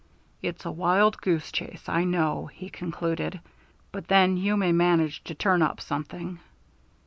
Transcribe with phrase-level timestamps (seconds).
[0.41, 3.39] "It's a wild goose chase, I know," he concluded;
[3.91, 6.39] "but then you may manage to turn up something."